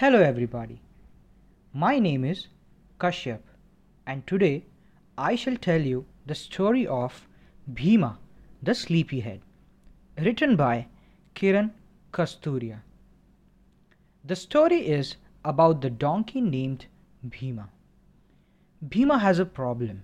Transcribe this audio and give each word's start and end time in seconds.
Hello, 0.00 0.20
everybody. 0.22 0.80
My 1.72 1.98
name 1.98 2.24
is 2.24 2.46
Kashyap, 3.00 3.40
and 4.06 4.24
today 4.28 4.64
I 5.30 5.34
shall 5.34 5.56
tell 5.56 5.80
you 5.80 6.04
the 6.24 6.36
story 6.36 6.86
of 6.86 7.26
Bheema 7.78 8.10
the 8.62 8.76
Sleepyhead, 8.76 9.40
written 10.16 10.54
by 10.54 10.86
Kiran 11.34 11.72
Kasturia. 12.12 12.78
The 14.24 14.36
story 14.36 14.86
is 14.86 15.16
about 15.44 15.80
the 15.80 15.90
donkey 15.90 16.42
named 16.42 16.86
Bheema. 17.28 17.66
Bheema 18.88 19.18
has 19.18 19.40
a 19.40 19.52
problem 19.58 20.02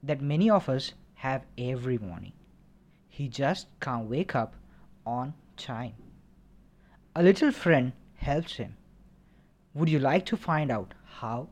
that 0.00 0.22
many 0.22 0.48
of 0.48 0.68
us 0.68 0.92
have 1.24 1.44
every 1.58 1.98
morning. 1.98 2.34
He 3.08 3.26
just 3.26 3.66
can't 3.80 4.08
wake 4.08 4.36
up 4.36 4.54
on 5.04 5.34
time. 5.56 5.94
A 7.16 7.22
little 7.24 7.50
friend 7.50 7.94
helps 8.14 8.58
him. 8.58 8.76
Would 9.74 9.88
you 9.88 9.98
like 9.98 10.24
to 10.26 10.36
find 10.36 10.70
out 10.70 10.94
how? 11.04 11.48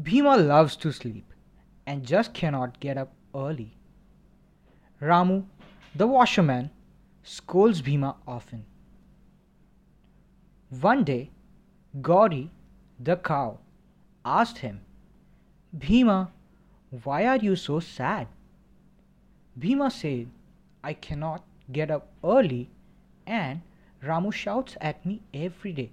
Bheema 0.00 0.46
loves 0.46 0.76
to 0.76 0.92
sleep 0.92 1.32
and 1.86 2.06
just 2.06 2.32
cannot 2.32 2.78
get 2.78 2.96
up 2.96 3.12
early. 3.34 3.76
Ramu, 5.02 5.44
the 5.96 6.06
washerman, 6.06 6.70
scolds 7.24 7.82
Bheema 7.82 8.14
often. 8.26 8.64
One 10.70 11.02
day, 11.02 11.30
Gauri, 12.00 12.50
the 13.00 13.16
cow, 13.16 13.58
asked 14.24 14.58
him, 14.58 14.80
Bheema, 15.76 16.28
why 17.02 17.26
are 17.26 17.36
you 17.36 17.56
so 17.56 17.80
sad? 17.80 18.28
Bheema 19.58 19.90
said, 19.90 20.28
I 20.84 20.92
cannot 20.92 21.44
get 21.72 21.90
up 21.90 22.08
early 22.22 22.70
and 23.26 23.62
Ramu 24.02 24.32
shouts 24.32 24.76
at 24.80 25.04
me 25.04 25.22
every 25.34 25.72
day. 25.72 25.90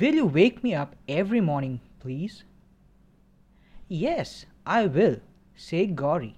Will 0.00 0.14
you 0.14 0.26
wake 0.26 0.62
me 0.64 0.74
up 0.74 0.96
every 1.08 1.40
morning, 1.40 1.80
please? 2.00 2.44
Yes, 3.88 4.46
I 4.64 4.86
will, 4.86 5.20
said 5.54 5.94
Gauri. 5.94 6.36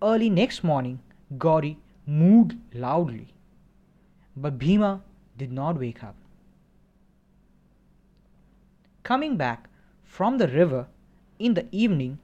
Early 0.00 0.30
next 0.30 0.62
morning, 0.62 1.00
Gauri 1.36 1.78
mooed 2.08 2.58
loudly. 2.72 3.28
But 4.36 4.58
Bheema 4.58 5.00
did 5.36 5.52
not 5.52 5.78
wake 5.78 6.04
up. 6.04 6.14
Coming 9.02 9.36
back 9.36 9.68
from 10.04 10.38
the 10.38 10.48
river 10.48 10.86
in 11.38 11.54
the 11.54 11.66
evening, 11.72 12.18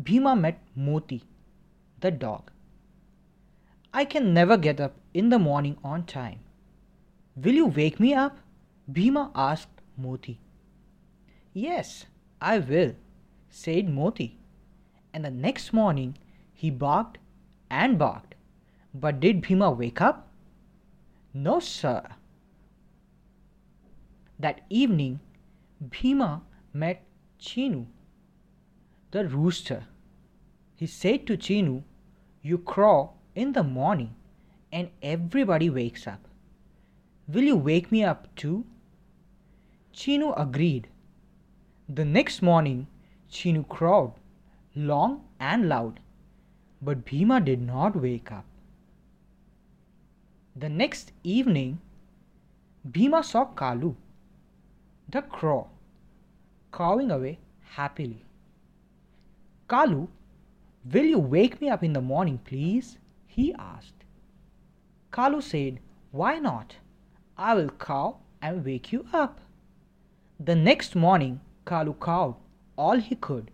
Bheema 0.00 0.38
met 0.38 0.58
Moti, 0.74 1.22
the 2.00 2.10
dog. 2.10 2.49
I 3.92 4.04
can 4.04 4.32
never 4.32 4.56
get 4.56 4.80
up 4.80 4.94
in 5.12 5.30
the 5.30 5.38
morning 5.38 5.76
on 5.82 6.04
time. 6.04 6.40
Will 7.34 7.54
you 7.54 7.66
wake 7.66 7.98
me 7.98 8.14
up? 8.14 8.38
Bheema 8.90 9.32
asked 9.34 9.80
Moti. 9.96 10.38
Yes, 11.52 12.06
I 12.40 12.58
will, 12.58 12.94
said 13.48 13.88
Moti. 13.88 14.38
And 15.12 15.24
the 15.24 15.30
next 15.30 15.72
morning 15.72 16.16
he 16.52 16.70
barked 16.70 17.18
and 17.68 17.98
barked. 17.98 18.36
But 18.94 19.18
did 19.18 19.42
Bheema 19.42 19.76
wake 19.76 20.00
up? 20.00 20.28
No, 21.34 21.58
sir. 21.58 22.02
That 24.38 24.60
evening, 24.70 25.20
Bheema 25.84 26.42
met 26.72 27.02
Chinu, 27.40 27.86
the 29.10 29.26
rooster. 29.28 29.84
He 30.76 30.86
said 30.86 31.26
to 31.26 31.36
Chinu, 31.36 31.82
You 32.42 32.58
crow 32.58 33.14
in 33.34 33.52
the 33.52 33.62
morning 33.62 34.14
and 34.72 34.88
everybody 35.02 35.70
wakes 35.70 36.06
up. 36.06 36.20
Will 37.28 37.44
you 37.44 37.56
wake 37.56 37.92
me 37.92 38.04
up 38.04 38.34
too? 38.36 38.64
Chinu 39.94 40.32
agreed. 40.40 40.88
The 41.88 42.04
next 42.04 42.42
morning, 42.42 42.86
Chinu 43.30 43.68
crowed, 43.68 44.12
long 44.74 45.24
and 45.38 45.68
loud, 45.68 46.00
but 46.80 47.04
Bheema 47.04 47.44
did 47.44 47.60
not 47.60 47.96
wake 47.96 48.30
up. 48.32 48.44
The 50.56 50.68
next 50.68 51.12
evening, 51.22 51.80
Bheema 52.88 53.24
saw 53.24 53.46
Kalu, 53.46 53.94
the 55.08 55.22
crow, 55.22 55.68
cawing 56.70 57.10
away 57.10 57.38
happily. 57.62 58.24
Kalu, 59.68 60.08
will 60.92 61.04
you 61.04 61.18
wake 61.18 61.60
me 61.60 61.68
up 61.68 61.84
in 61.84 61.92
the 61.92 62.00
morning, 62.00 62.38
please? 62.44 62.98
He 63.40 63.54
asked. 63.54 64.04
Kalu 65.10 65.42
said, 65.42 65.80
Why 66.10 66.38
not? 66.38 66.76
I 67.38 67.54
will 67.54 67.70
caw 67.70 68.16
and 68.42 68.62
wake 68.62 68.92
you 68.92 69.06
up. 69.14 69.40
The 70.38 70.54
next 70.54 70.94
morning, 70.94 71.40
Kalu 71.64 71.98
cawed 71.98 72.34
all 72.76 72.98
he 72.98 73.14
could, 73.14 73.50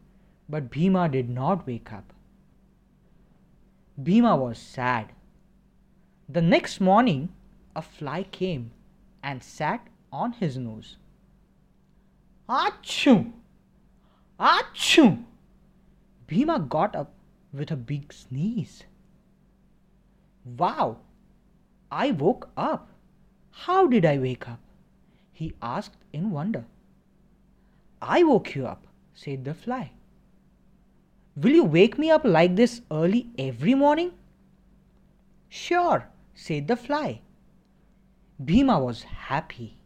but 0.48 0.70
Bheema 0.70 1.04
did 1.12 1.30
not 1.30 1.68
wake 1.68 1.92
up. 1.92 2.12
Bheema 4.08 4.36
was 4.36 4.58
sad. 4.58 5.12
The 6.28 6.42
next 6.42 6.80
morning, 6.80 7.28
a 7.76 7.82
fly 7.82 8.24
came 8.24 8.72
and 9.22 9.40
sat 9.40 9.86
on 10.10 10.32
his 10.32 10.58
nose. 10.58 10.96
Achoo! 12.48 13.32
Achoo! 14.40 15.24
Bheema 16.26 16.68
got 16.68 16.96
up 16.96 17.14
with 17.52 17.70
a 17.70 17.76
big 17.94 18.12
sneeze. 18.12 18.82
Wow! 20.46 20.98
I 21.90 22.12
woke 22.12 22.48
up. 22.56 22.88
How 23.50 23.86
did 23.88 24.04
I 24.04 24.18
wake 24.18 24.48
up? 24.48 24.60
he 25.32 25.52
asked 25.60 26.04
in 26.12 26.30
wonder. 26.30 26.64
I 28.00 28.22
woke 28.22 28.54
you 28.54 28.66
up, 28.66 28.86
said 29.12 29.44
the 29.44 29.54
fly. 29.54 29.90
Will 31.36 31.50
you 31.50 31.64
wake 31.64 31.98
me 31.98 32.10
up 32.10 32.24
like 32.24 32.56
this 32.56 32.80
early 32.90 33.26
every 33.38 33.74
morning? 33.74 34.12
Sure, 35.48 36.08
said 36.34 36.68
the 36.68 36.76
fly. 36.76 37.20
Bheema 38.42 38.82
was 38.82 39.02
happy. 39.02 39.76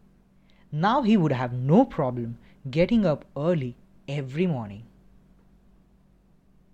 Now 0.70 1.02
he 1.02 1.16
would 1.16 1.32
have 1.32 1.52
no 1.52 1.84
problem 1.84 2.38
getting 2.70 3.04
up 3.06 3.24
early 3.36 3.76
every 4.06 4.46
morning. 4.46 4.84